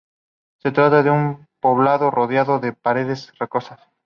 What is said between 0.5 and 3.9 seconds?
Se trata de un poblado rodeado de paredes rocosas.